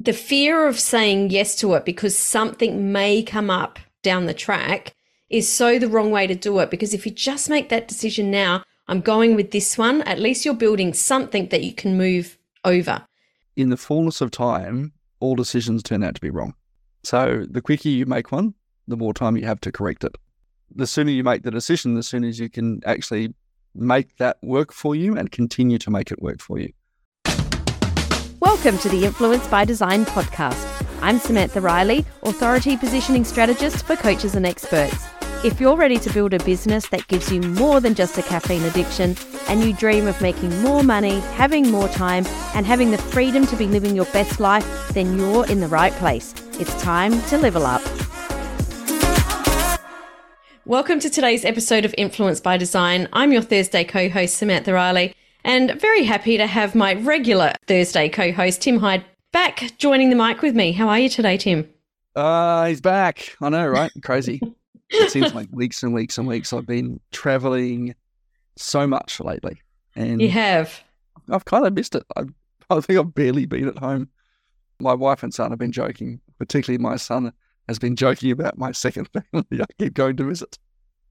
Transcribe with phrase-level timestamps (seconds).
[0.00, 4.94] the fear of saying yes to it because something may come up down the track
[5.28, 6.70] is so the wrong way to do it.
[6.70, 10.44] Because if you just make that decision now, I'm going with this one, at least
[10.44, 13.06] you're building something that you can move over.
[13.56, 16.54] In the fullness of time, all decisions turn out to be wrong.
[17.04, 18.54] So the quicker you make one,
[18.88, 20.16] the more time you have to correct it.
[20.74, 23.34] The sooner you make the decision, the sooner you can actually
[23.74, 26.72] make that work for you and continue to make it work for you.
[28.52, 30.84] Welcome to the Influence by Design podcast.
[31.02, 35.06] I'm Samantha Riley, Authority Positioning Strategist for coaches and experts.
[35.44, 38.64] If you're ready to build a business that gives you more than just a caffeine
[38.64, 39.16] addiction,
[39.46, 43.56] and you dream of making more money, having more time, and having the freedom to
[43.56, 46.34] be living your best life, then you're in the right place.
[46.58, 47.82] It's time to level up.
[50.64, 53.08] Welcome to today's episode of Influence by Design.
[53.12, 55.14] I'm your Thursday co host, Samantha Riley,
[55.44, 60.16] and very happy to have my regular Thursday co host, Tim Hyde, back joining the
[60.16, 60.72] mic with me.
[60.72, 61.68] How are you today, Tim?
[62.14, 63.36] Uh, he's back.
[63.40, 63.92] I know, right?
[64.02, 64.40] Crazy.
[64.90, 66.52] it seems like weeks and weeks and weeks.
[66.52, 67.94] I've been traveling
[68.56, 69.62] so much lately,
[69.94, 70.82] and you have.
[71.28, 72.04] I've kind of missed it.
[72.16, 72.24] I,
[72.68, 74.08] I think I've barely been at home.
[74.80, 77.32] My wife and son have been joking, particularly my son
[77.68, 80.58] has been joking about my second family I keep going to visit.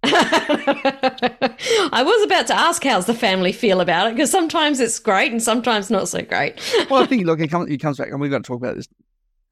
[0.04, 5.32] I was about to ask how's the family feel about it because sometimes it's great
[5.32, 6.60] and sometimes not so great.
[6.90, 8.76] well, I think look, it comes, it comes back, and we're going to talk about
[8.76, 8.88] this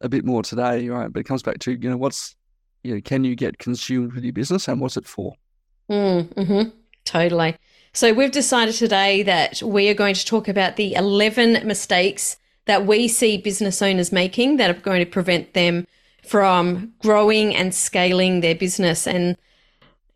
[0.02, 1.12] a bit more today, right?
[1.12, 2.36] But it comes back to you know what's
[2.84, 5.34] you know, can you get consumed with your business and what's it for?
[5.89, 6.70] Mm, mm-hmm.
[7.04, 7.58] Totally.
[7.94, 12.86] So we've decided today that we are going to talk about the 11 mistakes that
[12.86, 15.88] we see business owners making that are going to prevent them
[16.23, 19.08] from growing and scaling their business.
[19.08, 19.38] And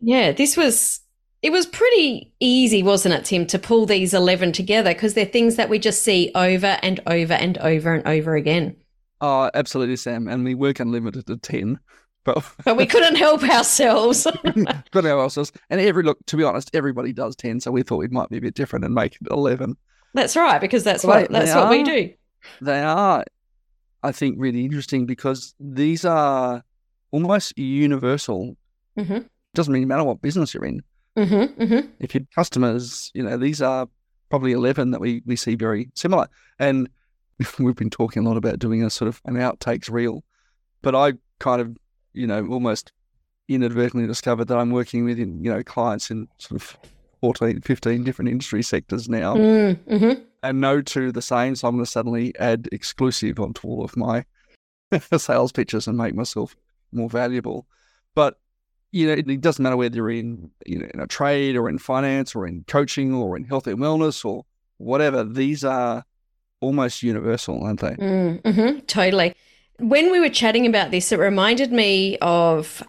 [0.01, 0.99] yeah, this was,
[1.41, 5.55] it was pretty easy, wasn't it, Tim, to pull these 11 together because they're things
[5.55, 8.75] that we just see over and over and over and over again.
[9.21, 10.27] Oh, absolutely, Sam.
[10.27, 11.79] And we work unlimited to 10.
[12.23, 14.27] But, but we couldn't help ourselves.
[14.43, 15.51] couldn't help ourselves.
[15.69, 17.59] And every look, to be honest, everybody does 10.
[17.59, 19.75] So we thought we might be a bit different and make it 11.
[20.13, 22.13] That's right, because that's what that's what we do.
[22.59, 23.23] They are,
[24.03, 26.63] I think, really interesting because these are
[27.11, 28.57] almost universal.
[28.97, 29.19] Mm-hmm.
[29.53, 30.81] Doesn't really matter what business you're in.
[31.17, 31.87] Mm-hmm, mm-hmm.
[31.99, 33.87] If your customers, you know, these are
[34.29, 36.27] probably 11 that we, we see very similar.
[36.57, 36.89] And
[37.59, 40.23] we've been talking a lot about doing a sort of an outtakes reel,
[40.81, 41.75] but I kind of
[42.13, 42.91] you know, almost
[43.47, 46.77] inadvertently discovered that I'm working with, you know, clients in sort of
[47.21, 49.35] 14, 15 different industry sectors now.
[49.35, 50.21] Mm, mm-hmm.
[50.43, 51.55] And no two the same.
[51.55, 54.25] So I'm going to suddenly add exclusive onto all of my
[55.17, 56.55] sales pitches and make myself
[56.91, 57.67] more valuable.
[58.15, 58.39] But,
[58.91, 61.77] you know, it, doesn't matter whether you're in, you know, in a trade or in
[61.77, 64.43] finance or in coaching or in health and wellness or
[64.77, 65.23] whatever.
[65.23, 66.03] These are
[66.59, 67.95] almost universal, aren't they?
[67.95, 69.33] Mm, mm-hmm, totally.
[69.79, 72.83] When we were chatting about this, it reminded me of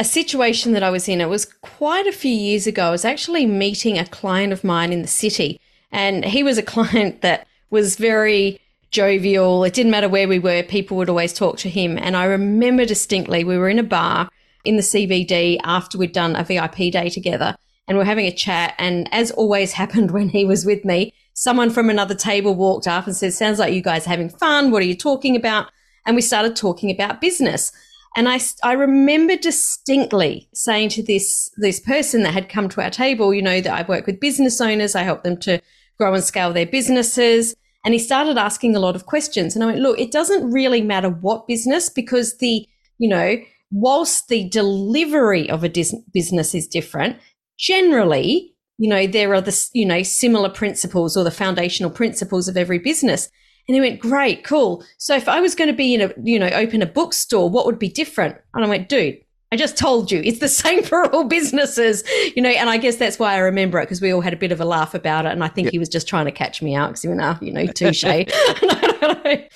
[0.00, 1.20] a situation that I was in.
[1.20, 2.86] It was quite a few years ago.
[2.86, 5.60] I was actually meeting a client of mine in the city,
[5.92, 8.60] and he was a client that was very
[8.90, 9.62] jovial.
[9.64, 11.98] It didn't matter where we were, people would always talk to him.
[11.98, 14.30] And I remember distinctly, we were in a bar
[14.64, 17.54] in the CBD after we'd done a VIP day together,
[17.86, 18.74] and we we're having a chat.
[18.78, 23.06] And as always happened when he was with me, someone from another table walked up
[23.06, 24.70] and said, Sounds like you guys are having fun.
[24.70, 25.68] What are you talking about?
[26.06, 27.72] and we started talking about business.
[28.16, 32.90] And I, I remember distinctly saying to this, this person that had come to our
[32.90, 34.94] table, you know, that I work with business owners.
[34.94, 35.60] I help them to
[35.98, 37.56] grow and scale their businesses.
[37.84, 39.54] And he started asking a lot of questions.
[39.54, 42.66] And I went, look, it doesn't really matter what business because the,
[42.98, 43.36] you know,
[43.74, 47.16] whilst the delivery of a dis- business is different,
[47.58, 52.56] generally, you know, there are the, you know, similar principles or the foundational principles of
[52.56, 53.28] every business.
[53.66, 54.84] And he went, great, cool.
[54.98, 57.66] So if I was going to be in a, you know, open a bookstore, what
[57.66, 58.36] would be different?
[58.54, 59.18] And I went, dude,
[59.50, 62.04] I just told you it's the same for all businesses,
[62.36, 64.36] you know, and I guess that's why I remember it because we all had a
[64.36, 65.32] bit of a laugh about it.
[65.32, 67.38] And I think he was just trying to catch me out because he went, ah,
[67.40, 68.04] oh, you know, touche.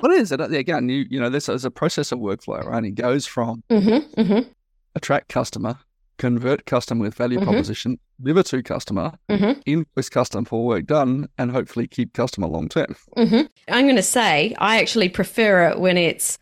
[0.00, 0.40] what is it?
[0.40, 2.84] Again, you, you know, this is a process of workflow, right?
[2.84, 4.48] It goes from mm-hmm, mm-hmm.
[4.94, 5.78] attract customer,
[6.18, 7.50] convert customer with value mm-hmm.
[7.50, 9.60] proposition, deliver to customer, mm-hmm.
[9.66, 12.96] invoice customer for work done, and hopefully keep customer long term.
[13.16, 13.46] Mm-hmm.
[13.68, 16.38] I'm going to say I actually prefer it when it's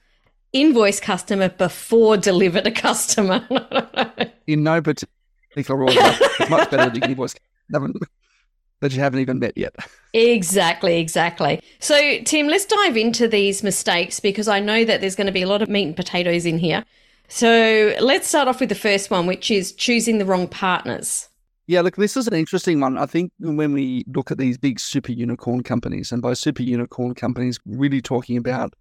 [0.52, 3.46] invoice customer before deliver to customer.
[4.46, 7.34] In no particular order, it's much better than invoice
[8.81, 9.75] that you haven't even met yet.
[10.17, 11.61] Exactly, exactly.
[11.81, 15.43] So, Tim, let's dive into these mistakes because I know that there's going to be
[15.43, 16.85] a lot of meat and potatoes in here.
[17.26, 21.29] So let's start off with the first one, which is choosing the wrong partners.
[21.67, 22.99] Yeah, look, this is an interesting one.
[22.99, 27.15] I think when we look at these big super unicorn companies, and by super unicorn
[27.15, 28.75] companies, really talking about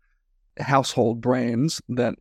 [0.59, 2.15] household brands that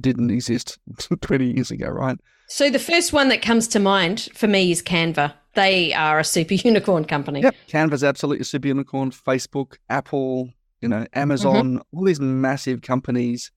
[0.00, 0.78] didn't exist
[1.20, 2.18] 20 years ago, right?
[2.52, 5.32] So the first one that comes to mind for me is Canva.
[5.54, 7.40] They are a super unicorn company.
[7.40, 7.56] Yep.
[7.66, 9.10] Canva's absolutely a super unicorn.
[9.10, 10.50] Facebook, Apple,
[10.82, 11.96] you know, Amazon, mm-hmm.
[11.96, 13.50] all these massive companies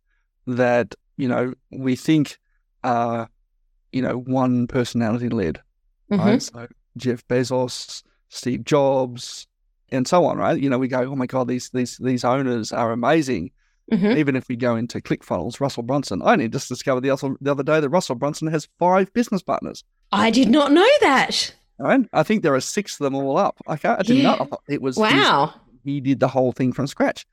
[0.47, 2.39] that, you know, we think
[2.86, 3.27] are,
[3.92, 5.62] you know, one personality led.
[6.09, 6.25] Mm-hmm.
[6.25, 6.42] Right.
[6.42, 9.45] So Jeff Bezos, Steve Jobs,
[9.89, 10.57] and so on, right?
[10.57, 13.51] You know, we go, oh my God, these these these owners are amazing.
[13.91, 14.17] Mm-hmm.
[14.17, 17.51] Even if we go into ClickFunnels, Russell Brunson, I only just discovered the, also, the
[17.51, 19.83] other day that Russell Brunson has five business partners.
[20.11, 21.53] I did not know that.
[21.77, 22.07] Right?
[22.11, 23.57] I think there are six of them all up.
[23.69, 24.35] Okay, I did yeah.
[24.35, 24.61] not.
[24.67, 25.53] It was wow.
[25.83, 27.27] He did the whole thing from scratch,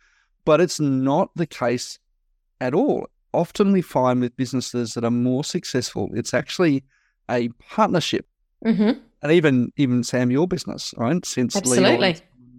[0.44, 1.98] but it's not the case
[2.60, 3.08] at all.
[3.32, 6.84] Often we find with businesses that are more successful, it's actually
[7.30, 8.26] a partnership.
[8.64, 9.00] Mm-hmm.
[9.22, 11.24] And even even Sam, your business, right?
[11.24, 11.98] Since Absolutely.
[11.98, 12.16] Leon,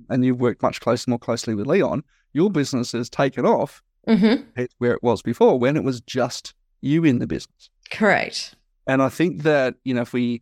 [0.10, 2.04] and you've worked much closer, more closely with Leon
[2.34, 4.44] your business has taken off mm-hmm.
[4.80, 7.70] where it was before when it was just you in the business.
[7.90, 8.56] Correct.
[8.86, 10.42] And I think that, you know, if we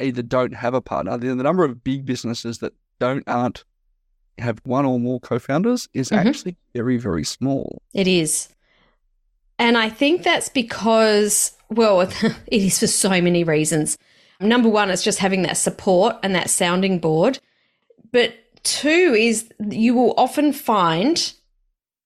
[0.00, 3.64] either don't have a partner, the, the number of big businesses that don't aren't
[4.38, 6.26] have one or more co-founders is mm-hmm.
[6.26, 7.80] actually very, very small.
[7.94, 8.48] It is.
[9.58, 13.96] And I think that's because, well, it is for so many reasons.
[14.40, 17.38] Number one, it's just having that support and that sounding board.
[18.10, 18.34] But
[18.64, 21.32] Two is you will often find,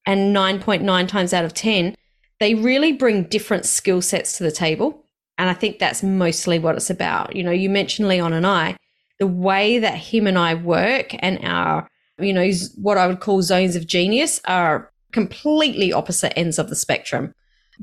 [0.06, 1.94] and 9.9 times out of 10,
[2.40, 5.04] they really bring different skill sets to the table.
[5.38, 7.36] And I think that's mostly what it's about.
[7.36, 8.76] You know, you mentioned Leon and I,
[9.18, 11.88] the way that him and I work and our,
[12.18, 16.76] you know, what I would call zones of genius are completely opposite ends of the
[16.76, 17.34] spectrum.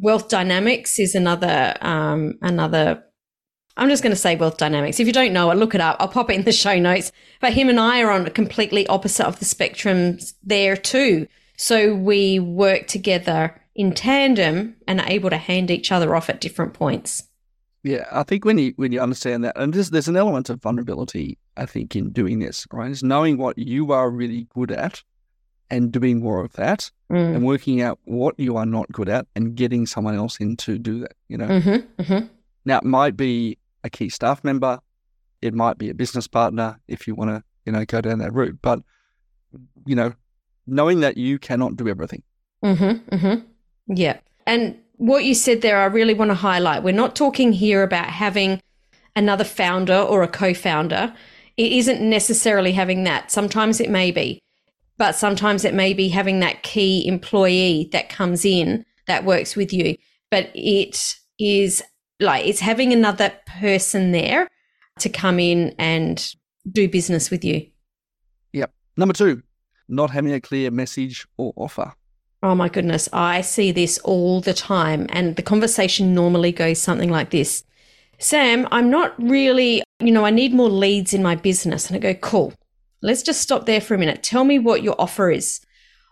[0.02, 3.05] Wealth dynamics is another um, another
[3.78, 5.00] I'm just going to say wealth dynamics.
[5.00, 5.98] If you don't know it, look it up.
[6.00, 7.12] I'll pop it in the show notes.
[7.42, 11.28] But him and I are on a completely opposite of the spectrum there too.
[11.58, 16.42] So we work together in tandem and are able to hand each other off at
[16.42, 17.24] different points.
[17.84, 20.60] Yeah, I think when you when you understand that, and there's there's an element of
[20.60, 22.90] vulnerability, I think, in doing this, right?
[22.90, 25.04] Is knowing what you are really good at
[25.70, 27.36] and doing more of that mm.
[27.36, 30.78] and working out what you are not good at and getting someone else in to
[30.78, 31.48] do that, you know?
[31.48, 32.28] Mm-hmm, mm-hmm.
[32.66, 34.80] Now, it might be a key staff member.
[35.42, 38.34] It might be a business partner if you want to, you know, go down that
[38.34, 38.58] route.
[38.62, 38.80] But,
[39.86, 40.14] you know,
[40.68, 42.24] knowing that you cannot do everything.
[42.64, 43.16] Mm-hmm.
[43.16, 43.96] Mm-hmm.
[43.96, 44.20] Yeah.
[44.48, 46.84] And what you said there, I really want to highlight.
[46.84, 48.62] We're not talking here about having
[49.16, 51.14] another founder or a co-founder.
[51.58, 53.32] It isn't necessarily having that.
[53.32, 54.42] Sometimes it may be,
[54.98, 59.72] but sometimes it may be having that key employee that comes in that works with
[59.72, 59.96] you.
[60.32, 61.84] But it is
[62.20, 64.48] like it's having another person there
[65.00, 66.34] to come in and
[66.72, 67.68] do business with you.
[68.54, 68.74] Yep.
[68.98, 69.44] Number two,
[69.88, 71.94] not having a clear message or offer.
[72.42, 75.08] Oh my goodness, I see this all the time.
[75.10, 77.64] And the conversation normally goes something like this
[78.18, 81.88] Sam, I'm not really, you know, I need more leads in my business.
[81.88, 82.54] And I go, cool.
[83.02, 84.24] Let's just stop there for a minute.
[84.24, 85.62] Tell me what your offer is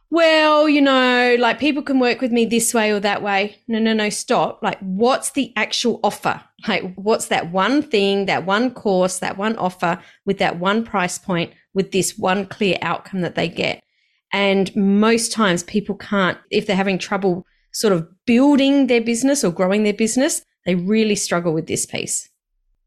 [0.09, 3.57] well, you know, like people can work with me this way or that way.
[3.67, 4.59] No, no, no, stop.
[4.61, 6.41] Like, what's the actual offer?
[6.67, 11.17] Like, what's that one thing, that one course, that one offer with that one price
[11.17, 13.83] point with this one clear outcome that they get?
[14.31, 19.51] And most times people can't, if they're having trouble sort of building their business or
[19.51, 22.29] growing their business, they really struggle with this piece.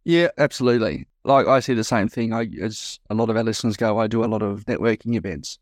[0.05, 1.07] Yeah, absolutely.
[1.25, 2.33] Like I see the same thing.
[2.33, 5.59] I, as a lot of our listeners go, I do a lot of networking events.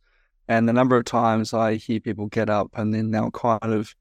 [0.48, 3.94] And the number of times I hear people get up and then they'll kind of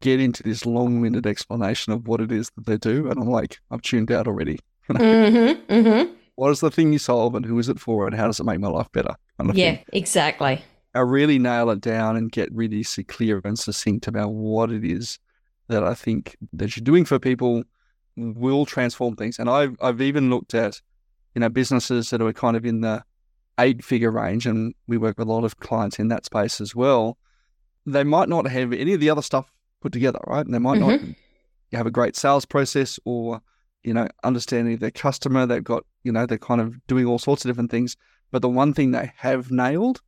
[0.00, 3.10] get into this long winded explanation of what it is that they do.
[3.10, 4.58] And I'm like, I've tuned out already.
[4.90, 6.12] mm-hmm, mm-hmm.
[6.36, 8.44] What is the thing you solve and who is it for and how does it
[8.44, 9.14] make my life better?
[9.54, 9.84] Yeah, thing.
[9.92, 10.62] exactly.
[10.94, 15.18] I really nail it down and get really clear and succinct about what it is
[15.68, 17.64] that I think that you're doing for people
[18.16, 19.38] will transform things.
[19.38, 20.80] And I've I've even looked at,
[21.34, 23.02] you know, businesses that are kind of in the
[23.58, 26.74] eight figure range, and we work with a lot of clients in that space as
[26.74, 27.18] well,
[27.86, 30.44] they might not have any of the other stuff put together, right?
[30.44, 31.06] And they might mm-hmm.
[31.06, 31.16] not
[31.72, 33.40] have a great sales process or,
[33.82, 35.46] you know, understanding their customer.
[35.46, 37.96] They've got, you know, they're kind of doing all sorts of different things.
[38.32, 40.00] But the one thing they have nailed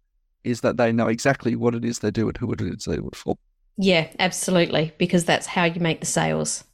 [0.45, 2.97] is that they know exactly what it is they do and who it is they
[2.97, 3.37] do it for.
[3.77, 4.93] Yeah, absolutely.
[4.99, 6.65] Because that's how you make the sales.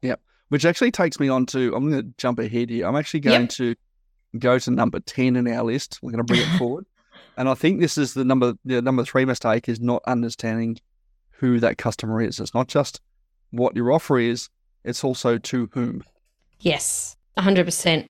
[0.00, 0.20] Yep.
[0.48, 2.86] Which actually takes me on to, I'm going to jump ahead here.
[2.86, 3.50] I'm actually going yep.
[3.50, 3.74] to
[4.38, 5.98] go to number 10 in our list.
[6.02, 6.86] We're going to bring it forward.
[7.36, 10.78] And I think this is the number the number three mistake is not understanding
[11.30, 12.38] who that customer is.
[12.38, 13.00] It's not just
[13.50, 14.48] what your offer is,
[14.84, 16.04] it's also to whom.
[16.60, 18.06] Yes, 100%.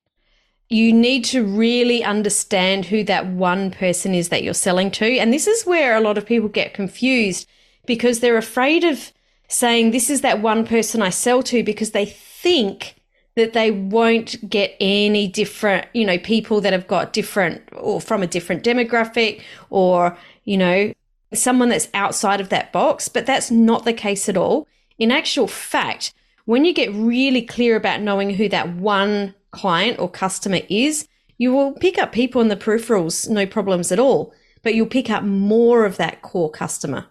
[0.69, 5.19] You need to really understand who that one person is that you're selling to.
[5.19, 7.49] And this is where a lot of people get confused
[7.87, 9.13] because they're afraid of
[9.49, 13.00] saying, This is that one person I sell to because they think
[13.37, 18.23] that they won't get any different, you know, people that have got different or from
[18.23, 20.93] a different demographic or, you know,
[21.33, 23.09] someone that's outside of that box.
[23.09, 24.67] But that's not the case at all.
[24.99, 26.13] In actual fact,
[26.45, 31.07] when you get really clear about knowing who that one client or customer is,
[31.39, 35.09] you will pick up people in the peripherals, no problems at all, but you'll pick
[35.09, 37.07] up more of that core customer.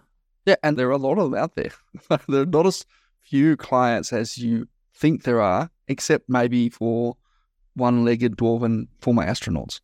[0.46, 1.70] Yeah, and there are a lot of them out there.
[2.28, 2.84] there are not as
[3.22, 7.16] few clients as you think there are, except maybe for
[7.74, 9.80] one-legged dwarven former astronauts.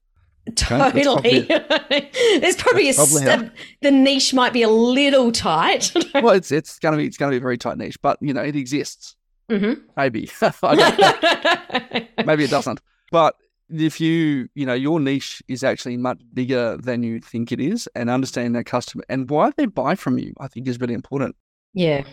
[0.54, 1.06] Totally.
[1.08, 2.10] Okay?
[2.40, 5.92] There's probably, a, probably a, the niche might be a little tight.
[6.14, 8.42] well, it's it's gonna be it's gonna be a very tight niche, but you know
[8.42, 9.16] it exists.
[9.50, 9.80] Mm-hmm.
[9.96, 10.30] Maybe
[12.26, 12.80] maybe it doesn't.
[13.10, 13.34] But
[13.68, 17.88] if you you know your niche is actually much bigger than you think it is,
[17.96, 21.34] and understanding that customer and why they buy from you, I think is really important.
[21.74, 22.04] Yeah.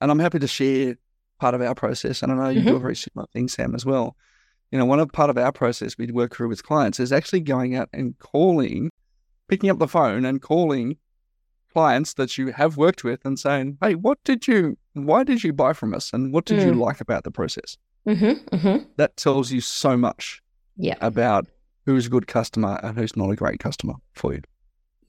[0.00, 0.96] And I'm happy to share
[1.38, 2.22] part of our process.
[2.22, 2.70] And I know you mm-hmm.
[2.70, 4.16] do a very similar thing, Sam, as well.
[4.70, 7.40] You know, one of part of our process we work through with clients is actually
[7.40, 8.90] going out and calling,
[9.48, 10.96] picking up the phone and calling
[11.72, 14.76] clients that you have worked with and saying, "Hey, what did you?
[14.94, 16.12] Why did you buy from us?
[16.12, 16.66] And what did mm.
[16.66, 17.76] you like about the process?"
[18.06, 18.84] Mm-hmm, mm-hmm.
[18.96, 20.42] That tells you so much
[20.76, 20.96] yeah.
[21.00, 21.46] about
[21.86, 24.42] who's a good customer and who's not a great customer for you.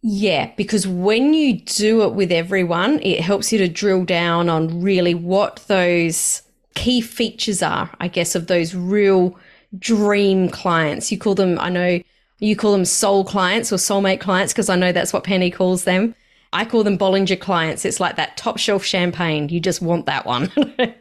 [0.08, 4.80] Yeah, because when you do it with everyone, it helps you to drill down on
[4.80, 6.44] really what those
[6.76, 9.36] key features are, I guess, of those real
[9.80, 11.12] dream clients.
[11.12, 12.02] You call them, I know
[12.38, 15.86] you call them soul clients or soulmate clients because I know that's what Penny calls
[15.86, 16.14] them.
[16.54, 17.84] I call them Bollinger clients.
[17.84, 19.50] It's like that top shelf champagne.
[19.50, 20.52] You just want that one.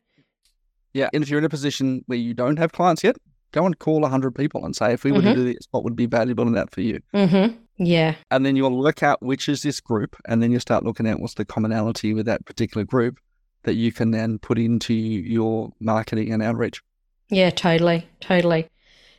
[0.94, 1.11] yeah.
[1.12, 3.16] And if you're in a position where you don't have clients yet,
[3.52, 5.28] go and call 100 people and say, if we were mm-hmm.
[5.28, 7.00] to do this, what would be valuable in that for you?
[7.12, 7.58] Mm-hmm.
[7.76, 8.14] Yeah.
[8.31, 11.21] And then you'll work out which is this group, and then you start looking at
[11.21, 13.19] what's the commonality with that particular group
[13.64, 16.83] that you can then put into your marketing and outreach.
[17.31, 18.07] Yeah, totally.
[18.21, 18.69] Totally.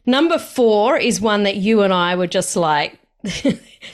[0.06, 3.00] Number four is one that you and I were just like,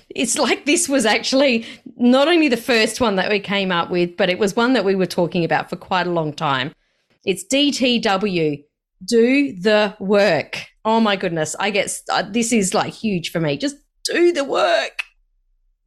[0.09, 1.65] it's like this was actually
[1.95, 4.83] not only the first one that we came up with, but it was one that
[4.83, 6.73] we were talking about for quite a long time.
[7.25, 8.63] It's DTW,
[9.05, 10.65] do the work.
[10.83, 11.55] Oh my goodness.
[11.59, 13.57] I get uh, this is like huge for me.
[13.57, 15.03] Just do the work.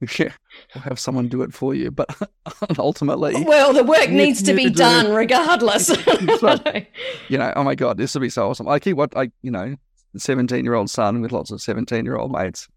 [0.19, 0.33] Yeah,
[0.75, 2.15] we'll have someone do it for you, but
[2.79, 5.89] ultimately, well, the work needs to be done regardless.
[7.29, 8.69] you know, oh my god, this will be so awesome.
[8.69, 9.77] I keep what I, you know,
[10.17, 12.69] seventeen-year-old son with lots of seventeen-year-old mates,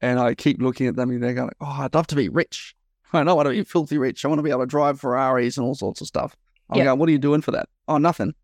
[0.00, 2.74] and I keep looking at them and they're going, "Oh, I'd love to be rich.
[3.12, 4.24] I don't want to be filthy rich.
[4.24, 6.36] I want to be able to drive Ferraris and all sorts of stuff."
[6.68, 6.86] I'm yep.
[6.86, 8.34] going, "What are you doing for that?" Oh, nothing.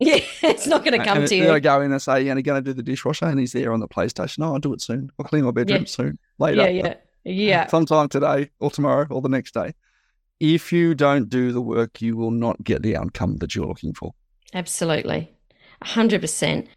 [0.02, 1.52] Yeah, it's not going to come and to you.
[1.52, 3.70] I go in and say, "Yeah, you're going to do the dishwasher," and he's there
[3.70, 4.42] on the PlayStation.
[4.42, 5.10] Oh, I'll do it soon.
[5.18, 5.86] I'll clean my bedroom yeah.
[5.86, 6.18] soon.
[6.38, 6.70] Later.
[6.70, 7.66] Yeah, yeah, yeah.
[7.68, 9.74] Sometime today or tomorrow or the next day.
[10.40, 13.92] If you don't do the work, you will not get the outcome that you're looking
[13.92, 14.14] for.
[14.54, 15.30] Absolutely,
[15.82, 16.68] hundred percent.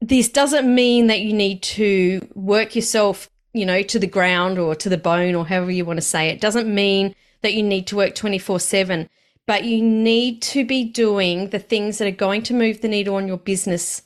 [0.00, 4.74] This doesn't mean that you need to work yourself, you know, to the ground or
[4.74, 6.34] to the bone or however you want to say it.
[6.34, 9.08] it doesn't mean that you need to work twenty four seven
[9.46, 13.16] but you need to be doing the things that are going to move the needle
[13.16, 14.02] on your business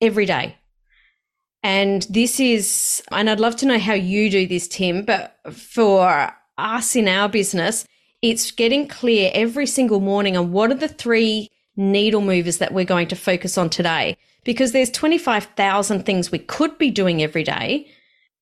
[0.00, 0.56] every day.
[1.62, 6.32] And this is, and I'd love to know how you do this, Tim, but for
[6.58, 7.86] us in our business,
[8.20, 12.84] it's getting clear every single morning on what are the three needle movers that we're
[12.84, 14.16] going to focus on today.
[14.44, 17.88] Because there's 25,000 things we could be doing every day,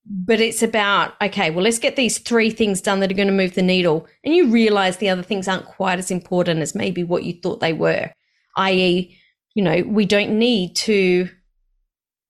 [0.07, 3.35] but it's about okay well let's get these three things done that are going to
[3.35, 4.07] move the needle.
[4.25, 7.61] And you realize the other things aren't quite as important as maybe what you thought
[7.61, 8.11] they were.
[8.57, 9.17] I.e
[9.55, 11.29] you know we don't need to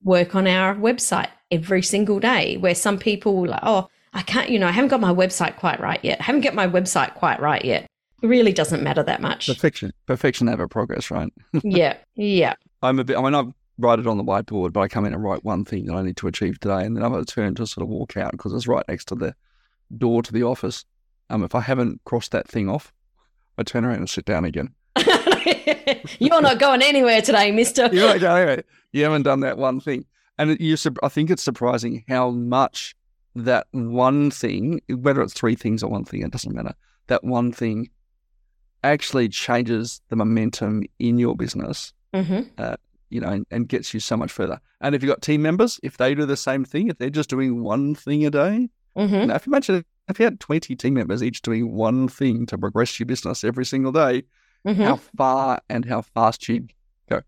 [0.03, 4.49] work on our website every single day where some people will like oh i can't
[4.49, 6.21] you know i haven't got my website quite right yet.
[6.21, 7.87] I haven't got my website quite right yet.
[8.23, 9.47] It really doesn't matter that much.
[9.47, 11.33] Perfection perfection never progress right?
[11.63, 12.55] Yeah yeah.
[12.83, 15.15] I'm a bit i mean i've write it on the whiteboard, but I come in
[15.15, 17.35] and write one thing that I need to achieve today, and then I'm going to
[17.35, 19.35] turn to sort of walk out because it's right next to the
[19.97, 20.85] door to the office.
[21.29, 22.93] Um, if I haven't crossed that thing off,
[23.59, 24.75] I turn around and sit down again.
[26.19, 27.89] You're not going anywhere today, Mister.
[27.93, 28.65] You're not going anywhere.
[28.93, 30.05] You haven't done that one thing,
[30.39, 30.77] and you.
[31.03, 32.95] I think it's surprising how much
[33.35, 36.75] that one thing, whether it's three things or one thing, it doesn't matter.
[37.07, 37.91] That one thing
[38.83, 41.93] actually changes the momentum in your business.
[42.15, 42.41] Mm-hmm.
[42.59, 42.77] Uh,
[43.11, 44.61] you know, and, and, gets you so much further.
[44.81, 47.29] And if you've got team members, if they do the same thing, if they're just
[47.29, 49.15] doing one thing a day, mm-hmm.
[49.15, 52.47] you know, if you imagine if you had 20 team members each doing one thing
[52.47, 54.25] to progress your business every single day,
[54.67, 54.83] mm-hmm.
[54.83, 56.73] how far and how fast you'd
[57.09, 57.21] go.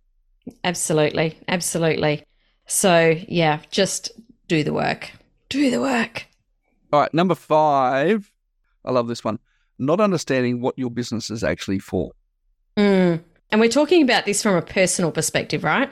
[0.65, 1.39] Absolutely.
[1.49, 2.25] Absolutely.
[2.67, 4.13] So, yeah, just
[4.49, 5.11] do the work.
[5.49, 6.27] Do the work.
[6.93, 7.15] All right.
[7.15, 8.31] Number five.
[8.85, 9.39] I love this one.
[9.79, 12.13] not understanding what your business is actually for.
[12.77, 13.23] Mm.
[13.53, 15.91] And we're talking about this from a personal perspective, right?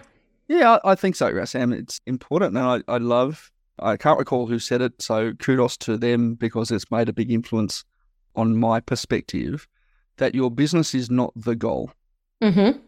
[0.48, 1.74] Yeah, I, I think so, Sam.
[1.74, 2.56] It's important.
[2.56, 5.00] And I, I love, I can't recall who said it.
[5.00, 7.84] So kudos to them because it's made a big influence
[8.34, 9.68] on my perspective
[10.16, 11.90] that your business is not the goal.
[12.42, 12.78] Mm-hmm.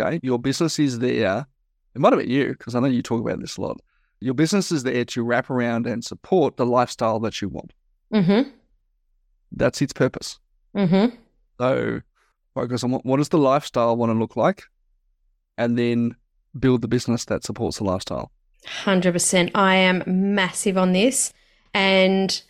[0.00, 0.20] Okay.
[0.22, 1.46] Your business is there.
[1.94, 3.78] It might have been you because I know you talk about this a lot.
[4.20, 7.74] Your business is there to wrap around and support the lifestyle that you want.
[8.14, 8.48] Mm-hmm.
[9.52, 10.38] That's its purpose.
[10.74, 11.16] Mm-hmm.
[11.60, 12.00] So
[12.54, 14.64] focus on what, what does the lifestyle want to look like,
[15.56, 16.16] and then
[16.58, 18.30] build the business that supports the lifestyle.
[18.66, 19.50] Hundred percent.
[19.54, 21.32] I am massive on this,
[21.74, 22.42] and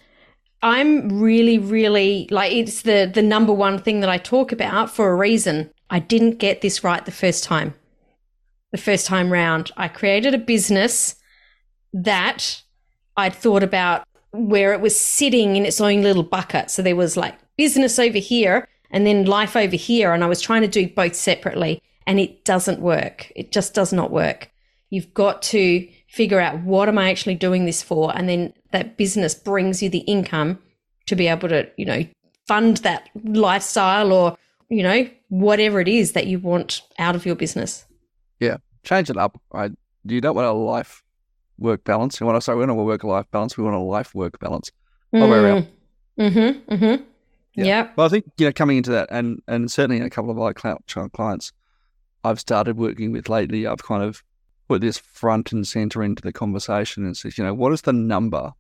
[0.63, 5.11] I'm really, really like it's the the number one thing that I talk about for
[5.11, 5.71] a reason.
[5.91, 7.75] I didn't get this right the first time.
[8.73, 11.17] The first time round, I created a business
[11.93, 12.63] that
[13.17, 16.71] I'd thought about where it was sitting in its own little bucket.
[16.71, 20.13] So there was like business over here and then life over here.
[20.13, 23.33] And I was trying to do both separately and it doesn't work.
[23.35, 24.51] It just does not work.
[24.91, 28.17] You've got to figure out what am I actually doing this for?
[28.17, 30.59] And then that business brings you the income
[31.07, 32.05] to be able to, you know,
[32.47, 34.37] fund that lifestyle or,
[34.69, 37.87] you know, whatever it is that you want out of your business.
[38.39, 38.59] Yeah.
[38.85, 39.41] Change it up.
[39.53, 39.73] Right.
[40.05, 41.03] You don't want a life
[41.59, 42.21] work balance.
[42.21, 44.15] And when I say we don't want a work life balance, we want a life
[44.15, 44.71] work balance.
[45.15, 45.67] Mm.
[46.19, 46.75] Mm-hmm.
[46.75, 47.05] Mm-hmm.
[47.55, 47.65] Yeah.
[47.65, 47.93] Yep.
[47.97, 50.39] Well, I think you know coming into that, and and certainly in a couple of
[50.39, 51.53] our clients,
[52.25, 53.67] I've started working with lately.
[53.67, 54.23] I've kind of
[54.69, 57.93] put this front and center into the conversation and says, you know, what is the
[57.93, 58.53] number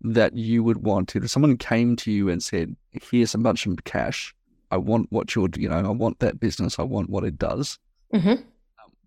[0.00, 1.18] that you would want to?
[1.18, 4.34] if someone came to you and said, "Here's a bunch of cash.
[4.70, 6.78] I want what you're, you know, I want that business.
[6.78, 7.78] I want what it does."
[8.14, 8.42] Mm-hmm.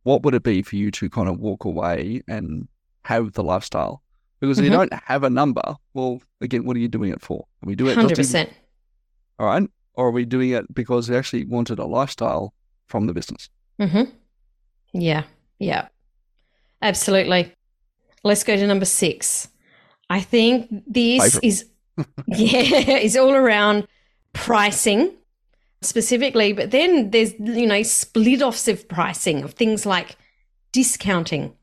[0.03, 2.67] What would it be for you to kind of walk away and
[3.03, 4.03] have the lifestyle?
[4.39, 4.73] Because if mm-hmm.
[4.73, 7.47] you don't have a number, well, again, what are you doing it for?
[7.63, 8.51] Are we do it hundred percent?
[9.39, 12.53] All right, or are we doing it because we actually wanted a lifestyle
[12.87, 13.49] from the business?
[13.79, 14.11] Mm-hmm.
[14.93, 15.24] Yeah,
[15.59, 15.87] yeah,
[16.81, 17.53] absolutely.
[18.24, 19.50] Let's go to number six.
[20.09, 21.43] I think this Favorite.
[21.43, 21.65] is
[22.27, 23.87] yeah, is all around
[24.33, 25.13] pricing
[25.81, 30.15] specifically, but then there's you know split offs of pricing of things like
[30.71, 31.53] discounting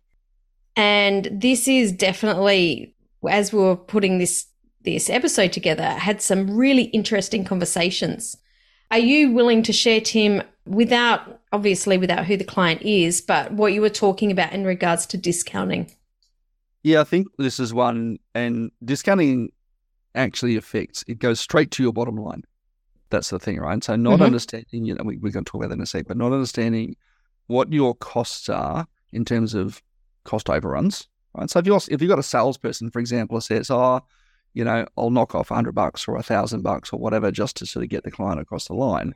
[0.77, 2.95] and this is definitely,
[3.29, 4.47] as we were putting this
[4.85, 8.37] this episode together, had some really interesting conversations.
[8.91, 13.73] Are you willing to share, Tim, without obviously without who the client is, but what
[13.73, 15.91] you were talking about in regards to discounting?
[16.83, 19.51] Yeah, I think this is one, and discounting
[20.15, 22.43] actually affects it goes straight to your bottom line.
[23.11, 23.83] That's the thing, right?
[23.85, 24.23] So not mm-hmm.
[24.23, 26.33] understanding, you know, we, we're going to talk about that in a sec, but not
[26.33, 26.97] understanding
[27.47, 29.83] what your costs are in terms of
[30.25, 31.51] cost overruns, right?
[31.51, 34.01] So if you if you've got a salesperson, for example, says, "Oh,
[34.55, 37.57] you know, I'll knock off a hundred bucks or a thousand bucks or whatever just
[37.59, 39.15] to sort of get the client across the line,"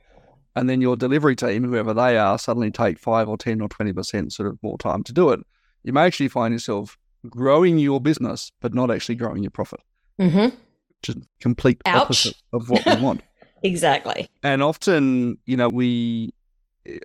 [0.55, 3.93] and then your delivery team, whoever they are, suddenly take five or ten or twenty
[3.93, 5.41] percent sort of more time to do it,
[5.83, 9.81] you may actually find yourself growing your business but not actually growing your profit.
[10.21, 10.57] Mm-hmm.
[11.01, 12.03] Which is complete Ouch.
[12.03, 13.23] opposite of what we want.
[13.63, 14.29] exactly.
[14.43, 16.33] And often, you know, we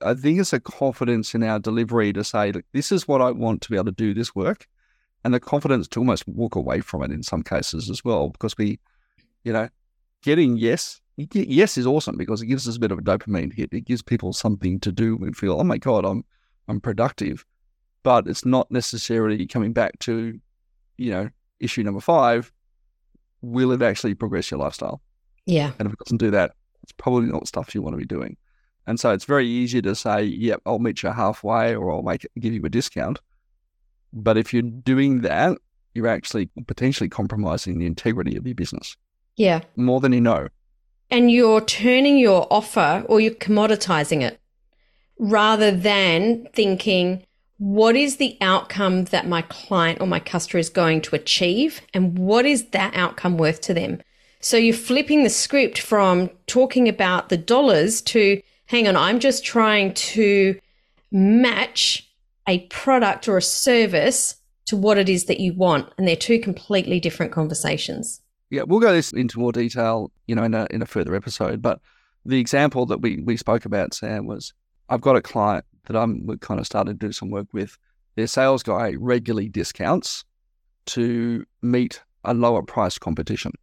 [0.04, 3.32] I think it's a confidence in our delivery to say, look, this is what I
[3.32, 4.68] want to be able to do this work.
[5.24, 8.58] And the confidence to almost walk away from it in some cases as well, because
[8.58, 8.80] we,
[9.44, 9.70] you know,
[10.24, 13.70] getting yes, yes is awesome because it gives us a bit of a dopamine hit.
[13.72, 15.16] It gives people something to do.
[15.16, 16.26] We feel, oh my God, I'm,
[16.68, 17.46] I'm productive.
[18.04, 20.40] But it's not necessarily coming back to,
[20.98, 21.30] you know,
[21.60, 22.52] issue number five.
[23.44, 25.02] Will it actually progress your lifestyle?
[25.46, 25.72] Yeah.
[25.78, 28.38] And if it doesn't do that, it's probably not stuff you want to be doing.
[28.88, 32.24] And so it's very easy to say, yep, I'll meet you halfway or I'll make
[32.24, 33.20] it, give you a discount.
[34.14, 35.58] But if you're doing that,
[35.94, 38.96] you're actually potentially compromising the integrity of your business.
[39.36, 39.62] Yeah.
[39.76, 40.48] More than you know.
[41.10, 44.40] And you're turning your offer or you're commoditizing it
[45.20, 47.26] rather than thinking,
[47.58, 51.82] what is the outcome that my client or my customer is going to achieve?
[51.94, 54.02] And what is that outcome worth to them?
[54.40, 59.44] So you're flipping the script from talking about the dollars to hang on, I'm just
[59.44, 60.58] trying to
[61.12, 62.10] match
[62.48, 65.92] a product or a service to what it is that you want.
[65.98, 68.22] And they're two completely different conversations.
[68.50, 71.62] Yeah, we'll go this into more detail, you know, in a, in a further episode.
[71.62, 71.80] But
[72.26, 74.54] the example that we, we spoke about, Sam, was
[74.90, 77.78] I've got a client that I'm kind of started to do some work with.
[78.16, 80.26] Their sales guy regularly discounts
[80.88, 83.54] to meet a lower price competition.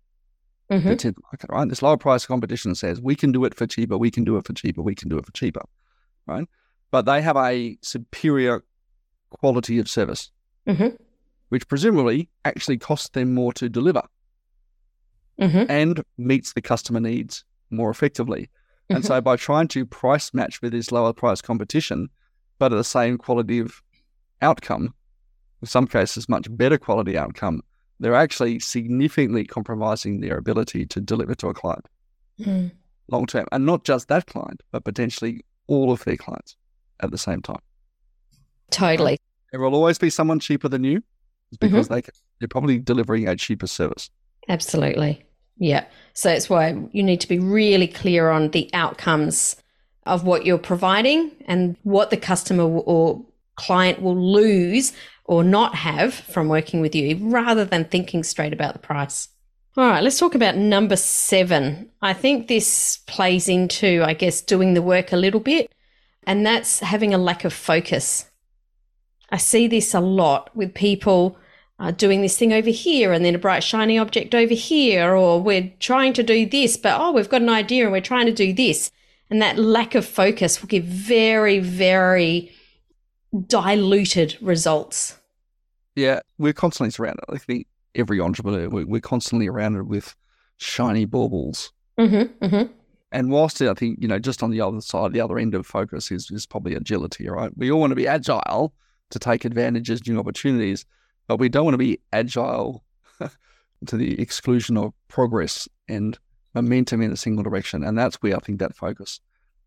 [0.71, 0.89] Mm-hmm.
[0.89, 1.69] That's in the market, right?
[1.69, 4.47] This lower price competition says we can do it for cheaper, we can do it
[4.47, 5.63] for cheaper, we can do it for cheaper,
[6.27, 6.47] right?
[6.91, 8.65] But they have a superior
[9.31, 10.31] quality of service,
[10.67, 10.97] mm-hmm.
[11.51, 14.03] which presumably actually costs them more to deliver
[15.41, 15.71] mm-hmm.
[15.71, 18.43] and meets the customer needs more effectively.
[18.43, 18.97] Mm-hmm.
[18.97, 22.09] And so by trying to price match with this lower price competition,
[22.59, 23.83] but at the same quality of
[24.43, 24.95] outcome,
[25.61, 27.63] in some cases, much better quality outcome,
[28.01, 31.87] they're actually significantly compromising their ability to deliver to a client
[32.41, 32.71] mm.
[33.09, 33.47] long term.
[33.51, 36.57] And not just that client, but potentially all of their clients
[37.01, 37.61] at the same time.
[38.71, 39.19] Totally.
[39.53, 41.03] There will always be someone cheaper than you
[41.61, 41.95] because mm-hmm.
[41.95, 42.03] they,
[42.39, 44.11] they're probably delivering a cheaper service.
[44.49, 45.25] Absolutely.
[45.59, 45.85] Yeah.
[46.13, 49.57] So that's why you need to be really clear on the outcomes
[50.07, 53.25] of what you're providing and what the customer or
[53.57, 54.93] client will lose
[55.25, 59.29] or not have from working with you rather than thinking straight about the price.
[59.77, 61.91] All right, let's talk about number seven.
[62.03, 65.71] I think this plays into, I guess, doing the work a little bit,
[66.29, 68.27] and that's having a lack of focus.
[69.31, 71.39] I see this a lot with people
[71.79, 75.41] uh, doing this thing over here and then a bright, shiny object over here, or
[75.41, 78.33] we're trying to do this, but oh, we've got an idea and we're trying to
[78.33, 78.91] do this.
[79.31, 82.53] And that lack of focus will give very, very
[83.47, 85.17] diluted results.
[85.97, 87.25] Yeah, we're constantly surrounded.
[87.31, 90.15] I think every entrepreneur, we're constantly surrounded with
[90.59, 91.73] shiny baubles.
[91.99, 92.73] Mm-hmm, mm-hmm.
[93.11, 95.67] And whilst I think, you know, just on the other side, the other end of
[95.67, 97.51] focus is, is probably agility, right?
[97.57, 98.75] We all want to be agile
[99.11, 100.85] to take advantages, new opportunities,
[101.27, 102.85] but we don't want to be agile
[103.87, 106.19] to the exclusion of progress and
[106.55, 107.83] momentum in a single direction.
[107.83, 109.21] And that's where I think that focus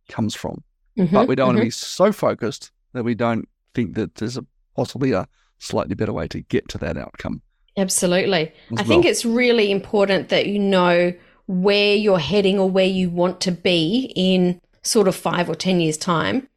[0.09, 0.63] comes from.
[0.97, 1.55] Mm-hmm, but we don't mm-hmm.
[1.55, 5.27] want to be so focused that we don't think that there's a, possibly a
[5.57, 7.41] slightly better way to get to that outcome.
[7.77, 8.47] Absolutely.
[8.47, 8.83] I well.
[8.83, 11.13] think it's really important that you know
[11.47, 15.79] where you're heading or where you want to be in sort of five or 10
[15.79, 16.47] years' time.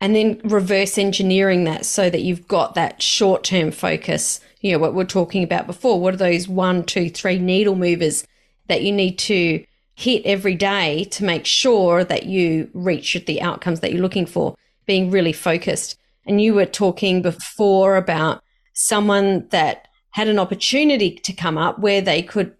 [0.00, 4.40] And then reverse engineering that so that you've got that short term focus.
[4.60, 6.00] You know, what we're talking about before.
[6.00, 8.26] What are those one, two, three needle movers
[8.68, 13.80] that you need to hit every day to make sure that you reach the outcomes
[13.80, 14.56] that you're looking for?
[14.86, 15.96] Being really focused.
[16.26, 22.00] And you were talking before about someone that had an opportunity to come up where
[22.00, 22.54] they could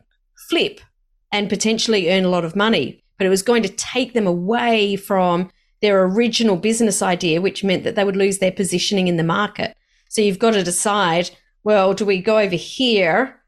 [0.48, 0.80] flip
[1.32, 4.96] and potentially earn a lot of money, but it was going to take them away
[4.96, 9.24] from their original business idea, which meant that they would lose their positioning in the
[9.24, 9.76] market.
[10.08, 11.30] So you've got to decide
[11.64, 13.40] well, do we go over here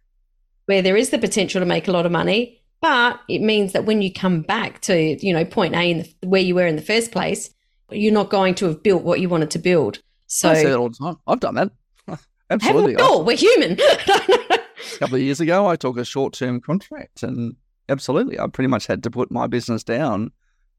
[0.66, 2.60] where there is the potential to make a lot of money?
[2.80, 6.28] But it means that when you come back to, you know, point A in the,
[6.28, 7.52] where you were in the first place,
[7.90, 10.00] you're not going to have built what you wanted to build.
[10.26, 11.16] So I say that all the time.
[11.26, 11.70] I've done that.
[12.50, 12.96] Absolutely.
[12.98, 13.72] Oh, we're human.
[13.80, 17.56] a couple of years ago, I took a short term contract, and
[17.88, 20.32] absolutely, I pretty much had to put my business down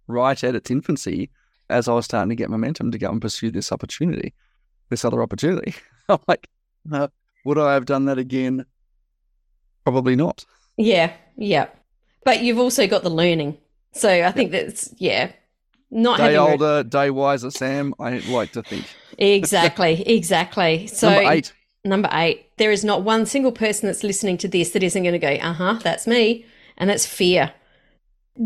[0.08, 1.30] right at its infancy
[1.70, 4.34] as I was starting to get momentum to go and pursue this opportunity,
[4.90, 5.76] this other opportunity.
[6.10, 6.48] I'm like,
[6.92, 7.08] uh,
[7.44, 8.66] would I have done that again?
[9.84, 10.46] Probably not.
[10.78, 11.68] Yeah, yeah.
[12.24, 13.58] But you've also got the learning.
[13.94, 15.32] So I think that's, yeah,
[15.90, 17.94] not day older, re- day wiser, Sam.
[18.00, 18.86] I like to think.
[19.18, 20.88] exactly, exactly.
[20.88, 21.54] So number eight.
[21.86, 22.58] Number eight.
[22.58, 25.34] There is not one single person that's listening to this that isn't going to go,
[25.36, 26.46] uh huh, that's me,
[26.78, 27.54] and that's fear.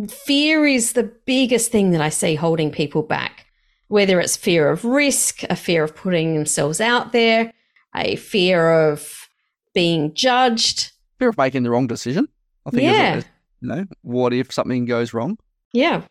[0.08, 3.48] Fear is the biggest thing that I see holding people back.
[3.88, 7.52] Whether it's fear of risk, a fear of putting themselves out there,
[7.96, 9.28] a fear of
[9.74, 12.28] being judged, fear of making the wrong decision.
[12.68, 13.24] I think, yeah.
[13.62, 15.40] you know, what if something goes wrong?
[15.74, 16.04] Yeah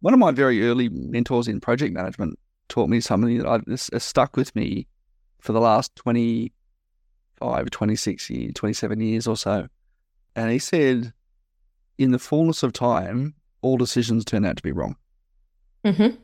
[0.00, 4.36] one of my very early mentors in project management taught me something that has stuck
[4.36, 4.86] with me
[5.40, 9.66] for the last 25, 26 years, 27 years or so.
[10.34, 11.12] And he said,
[11.98, 14.96] in the fullness of time, all decisions turn out to be wrong.
[15.84, 16.16] Mm-hmm.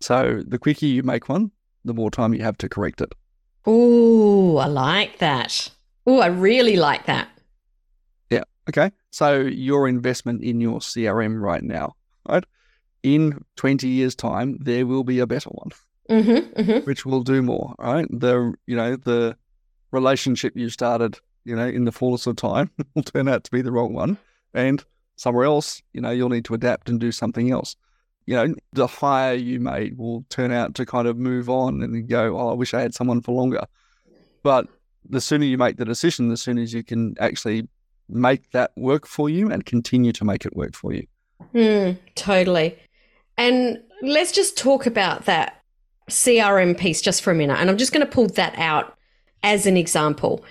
[0.00, 1.50] So the quicker you make one,
[1.84, 3.14] the more time you have to correct it.
[3.64, 5.70] Oh, I like that.
[6.06, 7.28] Oh, I really like that.
[8.30, 8.44] Yeah.
[8.68, 8.90] Okay.
[9.10, 11.96] So your investment in your CRM right now,
[12.28, 12.44] right?
[13.02, 15.70] In 20 years' time, there will be a better one,
[16.10, 16.78] mm-hmm, mm-hmm.
[16.86, 18.06] which will do more, right?
[18.10, 19.36] The, you know, the
[19.92, 23.62] relationship you started, you know, in the fullness of time will turn out to be
[23.62, 24.18] the wrong one.
[24.52, 27.76] And somewhere else, you know, you'll need to adapt and do something else.
[28.26, 32.08] You know, the hire you made will turn out to kind of move on and
[32.08, 33.64] go, oh, I wish I had someone for longer.
[34.42, 34.66] But
[35.08, 37.68] the sooner you make the decision, the sooner you can actually
[38.08, 41.06] make that work for you and continue to make it work for you.
[41.54, 42.76] Mm, totally.
[43.38, 45.62] And let's just talk about that
[46.10, 47.58] CRM piece just for a minute.
[47.58, 48.96] And I'm just going to pull that out
[49.44, 50.44] as an example.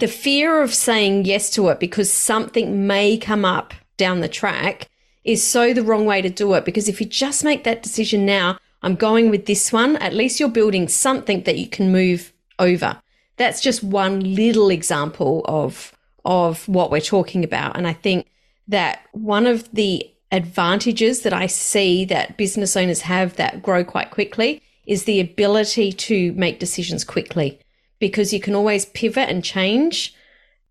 [0.00, 4.88] The fear of saying yes to it because something may come up down the track
[5.24, 6.64] is so the wrong way to do it.
[6.64, 10.40] Because if you just make that decision now, I'm going with this one, at least
[10.40, 12.98] you're building something that you can move over.
[13.36, 15.92] That's just one little example of
[16.24, 17.76] of what we're talking about.
[17.76, 18.26] And I think
[18.68, 24.10] that one of the advantages that I see that business owners have that grow quite
[24.10, 27.60] quickly is the ability to make decisions quickly
[28.00, 30.14] because you can always pivot and change.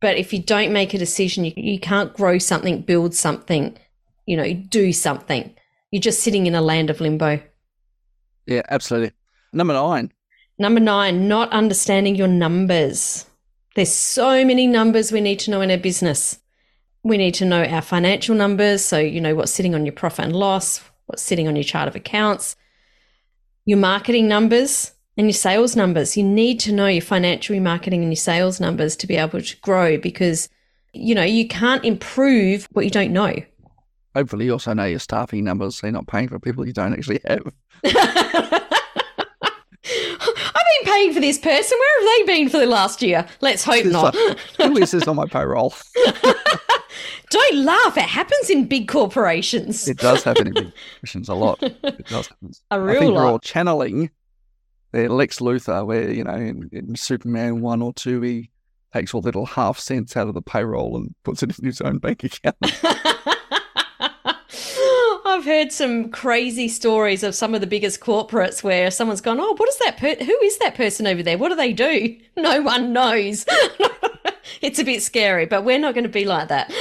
[0.01, 3.77] But if you don't make a decision, you, you can't grow something, build something,
[4.25, 5.53] you know, do something.
[5.91, 7.41] You're just sitting in a land of limbo.
[8.45, 9.11] Yeah, absolutely.
[9.53, 10.11] Number nine.
[10.57, 13.25] Number nine, not understanding your numbers.
[13.75, 16.39] There's so many numbers we need to know in our business.
[17.03, 18.83] We need to know our financial numbers.
[18.83, 21.87] So, you know, what's sitting on your profit and loss, what's sitting on your chart
[21.87, 22.55] of accounts,
[23.65, 26.15] your marketing numbers and your sales numbers.
[26.15, 29.41] You need to know your financial, your marketing, and your sales numbers to be able
[29.41, 30.47] to grow because,
[30.93, 33.36] you know, you can't improve what you don't know.
[34.15, 36.93] Hopefully, you also know your staffing numbers so you're not paying for people you don't
[36.93, 37.41] actually have.
[37.84, 37.93] I've
[39.84, 41.77] been paying for this person.
[41.77, 43.27] Where have they been for the last year?
[43.41, 44.15] Let's hope it's not.
[44.58, 45.73] At least it's on my payroll.
[47.29, 47.95] Don't laugh.
[47.95, 49.88] It happens in big corporations.
[49.88, 51.62] It does happen in big corporations a lot.
[51.62, 52.51] It does happen.
[52.71, 53.23] A real I think lot.
[53.23, 54.10] we're all channeling
[54.93, 58.49] Lex Luthor, where you know in, in Superman one or two, he
[58.93, 61.82] takes all the little half cents out of the payroll and puts it in his
[61.82, 62.56] own bank account.
[65.25, 69.54] I've heard some crazy stories of some of the biggest corporates where someone's gone, "Oh,
[69.56, 69.97] what is that?
[69.97, 71.38] Per- who is that person over there?
[71.38, 72.17] What do they do?
[72.36, 73.45] No one knows."
[74.62, 76.73] it's a bit scary, but we're not going to be like that.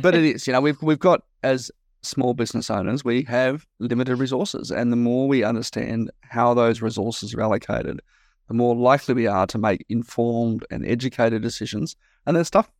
[0.00, 1.70] but it is, you know, we've we've got as
[2.04, 7.34] small business owners, we have limited resources, and the more we understand how those resources
[7.34, 8.00] are allocated,
[8.48, 11.96] the more likely we are to make informed and educated decisions.
[12.26, 12.70] And that stuff,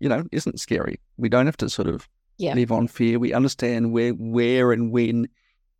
[0.00, 1.00] you know, isn't scary.
[1.16, 2.54] We don't have to sort of yeah.
[2.54, 3.18] live on fear.
[3.18, 5.28] We understand where, where, and when,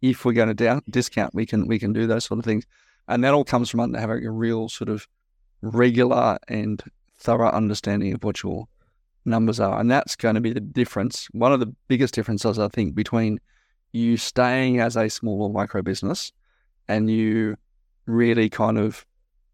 [0.01, 2.65] if we're going to down, discount, we can we can do those sort of things,
[3.09, 5.07] and that all comes from having a real sort of
[5.61, 6.83] regular and
[7.19, 8.67] thorough understanding of what your
[9.25, 11.29] numbers are, and that's going to be the difference.
[11.33, 13.41] One of the biggest differences, I think, between
[13.93, 16.33] you staying as a small or micro business
[16.89, 17.57] and you
[18.07, 19.07] really kind of,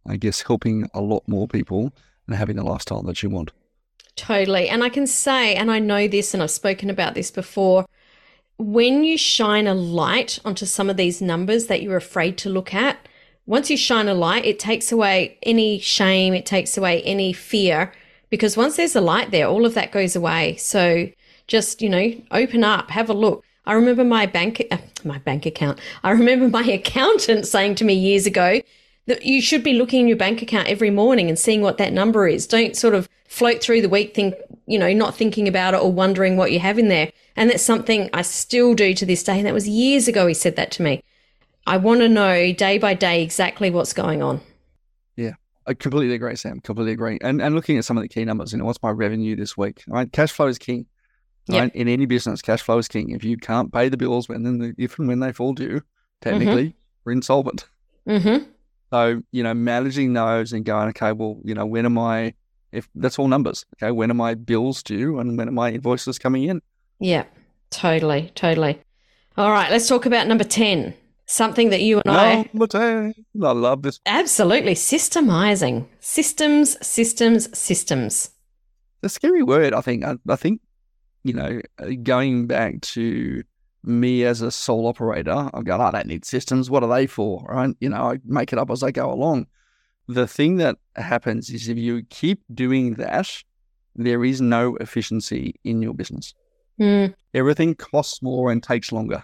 [0.06, 1.92] I guess, helping a lot more people
[2.26, 3.52] and having the lifestyle that you want.
[4.16, 4.68] Totally.
[4.68, 7.86] And I can say, and I know this, and I've spoken about this before,
[8.58, 12.74] when you shine a light onto some of these numbers that you're afraid to look
[12.74, 12.98] at,
[13.46, 17.92] once you shine a light, it takes away any shame, it takes away any fear,
[18.30, 20.56] because once there's a light there, all of that goes away.
[20.56, 21.08] So
[21.46, 23.44] just, you know, open up, have a look.
[23.64, 25.78] I remember my bank, uh, my bank account.
[26.02, 28.60] I remember my accountant saying to me years ago
[29.06, 31.92] that you should be looking in your bank account every morning and seeing what that
[31.92, 32.46] number is.
[32.46, 34.34] Don't sort of float through the week, think,
[34.66, 37.10] you know, not thinking about it or wondering what you have in there.
[37.36, 39.38] And that's something I still do to this day.
[39.38, 41.02] And that was years ago he said that to me.
[41.66, 44.40] I want to know day by day exactly what's going on.
[45.68, 46.60] I completely agree, Sam.
[46.60, 47.18] Completely agree.
[47.20, 49.56] And and looking at some of the key numbers, you know, what's my revenue this
[49.56, 49.84] week?
[49.86, 50.86] Right, cash flow is king.
[51.48, 51.74] Right, yep.
[51.74, 53.10] in any business, cash flow is king.
[53.10, 55.82] If you can't pay the bills when then the, if and when they fall due,
[56.22, 56.78] technically mm-hmm.
[57.04, 57.66] we're insolvent.
[58.06, 58.44] Mm-hmm.
[58.90, 62.34] So you know, managing those and going, okay, well, you know, when am I?
[62.72, 66.18] If that's all numbers, okay, when are my bills due and when are my invoices
[66.18, 66.60] coming in?
[66.98, 67.24] Yeah,
[67.70, 68.80] totally, totally.
[69.36, 70.94] All right, let's talk about number ten
[71.28, 72.50] something that you and I.
[73.40, 74.00] I love this.
[74.06, 74.74] Absolutely.
[74.74, 75.86] Systemizing.
[76.00, 78.30] Systems, systems, systems.
[79.02, 80.04] The scary word, I think.
[80.04, 80.60] I, I, think,
[81.22, 81.60] you know,
[82.02, 83.44] going back to
[83.84, 86.70] me as a sole operator, I've got, I don't need systems.
[86.70, 87.44] What are they for?
[87.48, 87.74] Right.
[87.78, 89.46] You know, I make it up as I go along.
[90.08, 93.30] The thing that happens is if you keep doing that,
[93.94, 96.34] there is no efficiency in your business.
[96.80, 97.14] Mm.
[97.34, 99.22] Everything costs more and takes longer.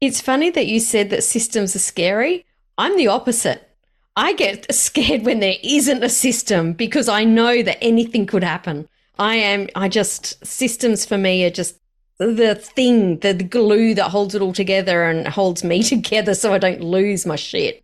[0.00, 2.44] It's funny that you said that systems are scary.
[2.78, 3.68] I'm the opposite.
[4.16, 8.88] I get scared when there isn't a system because I know that anything could happen.
[9.18, 11.78] I am, I just, systems for me are just
[12.18, 16.58] the thing, the, glue that holds it all together and holds me together so I
[16.58, 17.82] don't lose my shit.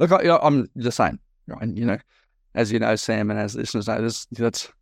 [0.00, 1.68] Look, I, am the same, right?
[1.68, 1.98] You know,
[2.54, 4.72] as you know, Sam, and as listeners know, this, that's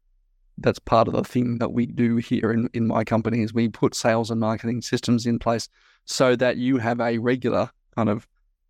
[0.60, 3.68] that's part of the thing that we do here in, in my company is we
[3.68, 5.68] put sales and marketing systems in place
[6.04, 8.26] so that you have a regular kind of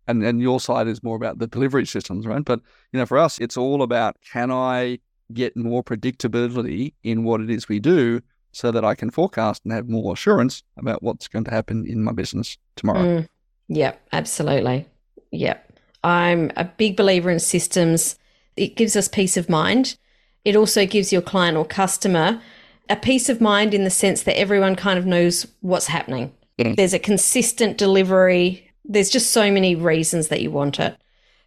[0.07, 2.43] and, and your side is more about the delivery systems, right?
[2.43, 4.99] But you know, for us, it's all about can I
[5.33, 8.21] get more predictability in what it is we do
[8.51, 12.03] so that I can forecast and have more assurance about what's going to happen in
[12.03, 13.03] my business tomorrow.
[13.03, 13.29] Mm,
[13.67, 14.87] yep, absolutely.
[15.31, 15.73] Yep.
[16.03, 18.17] I'm a big believer in systems.
[18.57, 19.97] It gives us peace of mind
[20.45, 22.41] it also gives your client or customer
[22.89, 26.33] a peace of mind in the sense that everyone kind of knows what's happening.
[26.57, 26.73] Yeah.
[26.75, 28.69] There's a consistent delivery.
[28.83, 30.97] There's just so many reasons that you want it.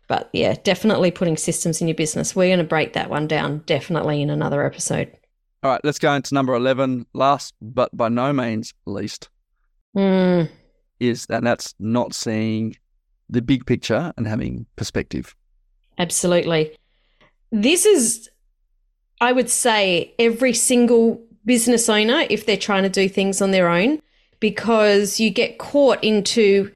[0.09, 2.37] But yeah, definitely putting systems in your business.
[2.37, 5.11] We're going to break that one down definitely in another episode.
[5.62, 7.07] All right, let's go into number 11.
[7.12, 9.31] Last, but by no means least,
[9.96, 10.48] mm.
[10.98, 12.76] is that that's not seeing
[13.31, 15.35] the big picture and having perspective.
[15.98, 16.76] Absolutely.
[17.52, 18.28] This is,
[19.23, 23.69] I would say, every single business owner, if they're trying to do things on their
[23.69, 24.03] own,
[24.41, 26.73] because you get caught into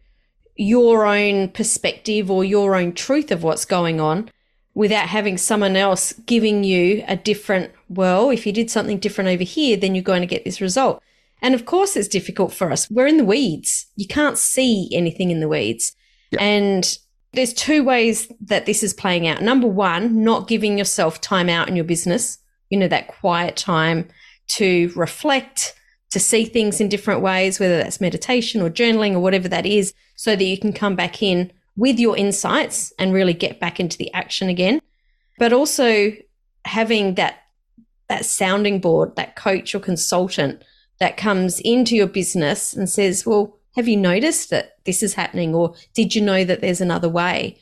[0.54, 4.30] your own perspective or your own truth of what's going on
[4.74, 9.42] without having someone else giving you a different, well, if you did something different over
[9.42, 11.02] here, then you're going to get this result.
[11.42, 12.88] And of course, it's difficult for us.
[12.88, 13.86] We're in the weeds.
[13.96, 15.96] You can't see anything in the weeds.
[16.38, 16.96] And
[17.36, 19.42] there's two ways that this is playing out.
[19.42, 22.38] Number one, not giving yourself time out in your business,
[22.70, 24.08] you know, that quiet time
[24.48, 25.74] to reflect,
[26.10, 29.92] to see things in different ways, whether that's meditation or journaling or whatever that is,
[30.16, 33.98] so that you can come back in with your insights and really get back into
[33.98, 34.80] the action again.
[35.38, 36.12] But also
[36.64, 37.42] having that
[38.08, 40.62] that sounding board, that coach or consultant
[41.00, 45.54] that comes into your business and says, "Well, have you noticed that this is happening
[45.54, 47.58] or did you know that there's another way?"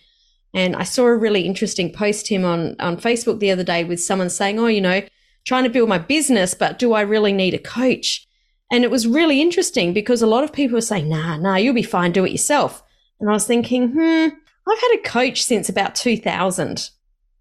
[0.54, 4.02] And I saw a really interesting post him on on Facebook the other day with
[4.02, 5.02] someone saying, "Oh, you know,
[5.44, 8.26] trying to build my business, but do I really need a coach?"
[8.70, 11.74] And it was really interesting because a lot of people were saying, "Nah, nah, you'll
[11.74, 12.82] be fine, do it yourself."
[13.20, 14.28] And I was thinking, "Hmm,
[14.66, 16.90] I've had a coach since about 2000."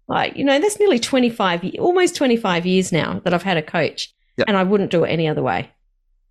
[0.06, 4.12] Like, you know, that's nearly 25 almost 25 years now that I've had a coach.
[4.36, 4.48] Yep.
[4.48, 5.70] And I wouldn't do it any other way.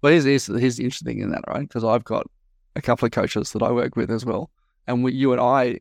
[0.01, 1.61] Well, here's, here's, here's the interesting in that, right?
[1.61, 2.27] Because I've got
[2.75, 4.49] a couple of coaches that I work with as well.
[4.88, 5.79] And we, you and I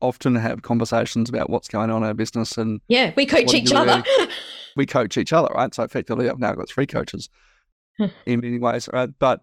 [0.00, 2.58] often have conversations about what's going on in our business.
[2.58, 4.04] And yeah, we coach each other.
[4.76, 5.74] we coach each other, right?
[5.74, 7.28] So effectively, I've now got three coaches
[7.98, 9.10] in many ways, right?
[9.18, 9.40] But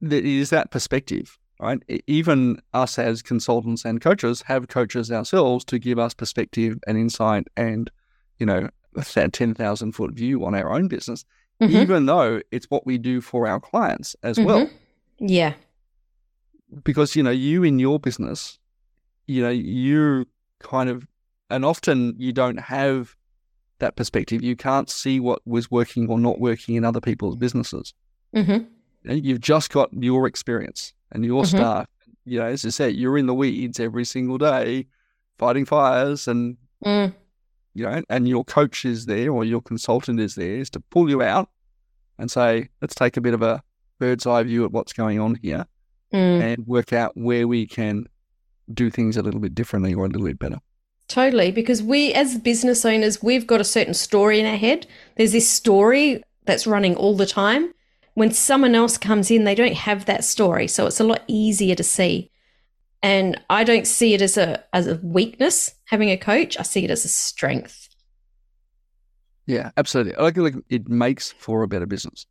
[0.00, 1.78] there is that perspective, right?
[2.06, 7.48] Even us as consultants and coaches have coaches ourselves to give us perspective and insight
[7.56, 7.90] and,
[8.38, 11.24] you know, that 10,000 foot view on our own business,
[11.60, 11.76] mm-hmm.
[11.76, 14.46] even though it's what we do for our clients as mm-hmm.
[14.46, 14.70] well.
[15.18, 15.54] Yeah.
[16.82, 18.58] Because, you know, you in your business,
[19.26, 20.26] you know, you
[20.60, 21.06] kind of,
[21.50, 23.14] and often you don't have
[23.78, 24.42] that perspective.
[24.42, 27.94] You can't see what was working or not working in other people's businesses.
[28.34, 29.12] Mm-hmm.
[29.12, 31.56] You've just got your experience and your mm-hmm.
[31.56, 31.86] staff.
[32.24, 34.86] You know, as I said, you're in the weeds every single day,
[35.38, 37.14] fighting fires, and mm.
[37.74, 41.10] you know, and your coach is there or your consultant is there is to pull
[41.10, 41.50] you out
[42.18, 43.62] and say, let's take a bit of a
[43.98, 45.66] bird's eye view at what's going on here
[46.14, 46.42] mm.
[46.42, 48.06] and work out where we can
[48.72, 50.58] do things a little bit differently or a little bit better.
[51.08, 54.86] Totally, because we as business owners, we've got a certain story in our head.
[55.16, 57.74] There's this story that's running all the time
[58.14, 60.68] when someone else comes in, they don't have that story.
[60.68, 62.30] So it's a lot easier to see.
[63.02, 66.58] And I don't see it as a as a weakness having a coach.
[66.58, 67.88] I see it as a strength.
[69.46, 70.14] Yeah, absolutely.
[70.16, 72.24] I like, like it makes for a better business.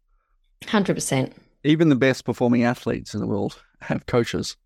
[0.68, 1.36] Hundred percent.
[1.64, 4.58] Even the best performing athletes in the world have coaches.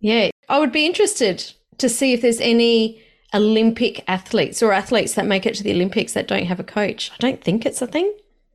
[0.00, 3.02] Yeah, I would be interested to see if there's any
[3.34, 7.10] Olympic athletes or athletes that make it to the Olympics that don't have a coach.
[7.12, 8.12] I don't think it's a thing.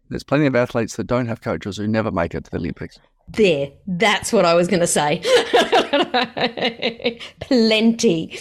[0.09, 2.99] There's plenty of athletes that don't have coaches who never make it to the Olympics.
[3.27, 5.19] There, that's what I was going to say.
[7.39, 8.37] plenty.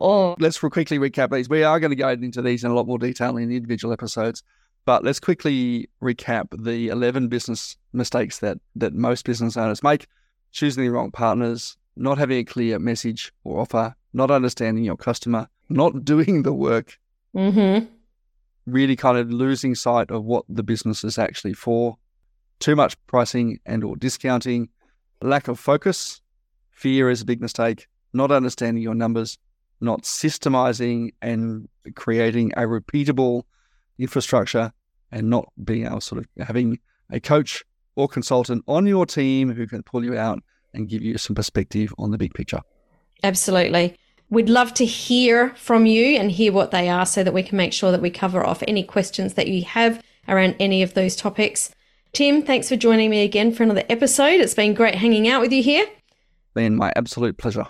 [0.00, 0.36] Oh.
[0.38, 1.48] Let's quickly recap these.
[1.48, 3.94] We are going to go into these in a lot more detail in the individual
[3.94, 4.42] episodes,
[4.88, 10.06] but let's quickly recap the 11 business mistakes that, that most business owners make
[10.50, 15.46] choosing the wrong partners, not having a clear message or offer, not understanding your customer,
[15.68, 16.98] not doing the work,
[17.36, 17.84] mm-hmm.
[18.64, 21.98] Really kind of losing sight of what the business is actually for,
[22.58, 24.70] too much pricing and or discounting,
[25.20, 26.22] lack of focus,
[26.70, 29.36] fear is a big mistake, not understanding your numbers,
[29.82, 33.42] not systemizing and creating a repeatable
[33.98, 34.72] infrastructure
[35.10, 36.78] and not being able sort of having
[37.10, 37.64] a coach
[37.96, 40.42] or consultant on your team who can pull you out
[40.74, 42.60] and give you some perspective on the big picture.
[43.22, 43.96] Absolutely.
[44.30, 47.56] We'd love to hear from you and hear what they are so that we can
[47.56, 51.16] make sure that we cover off any questions that you have around any of those
[51.16, 51.70] topics.
[52.12, 54.40] Tim, thanks for joining me again for another episode.
[54.40, 55.86] It's been great hanging out with you here.
[56.54, 57.66] Been my absolute pleasure.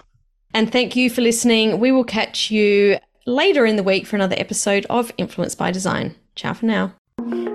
[0.53, 1.79] And thank you for listening.
[1.79, 6.17] We will catch you later in the week for another episode of Influence by Design.
[6.35, 6.98] Ciao for now.